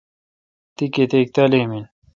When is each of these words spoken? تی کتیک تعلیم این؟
تی 0.75 0.85
کتیک 0.95 1.27
تعلیم 1.35 1.69
این؟ 1.73 1.85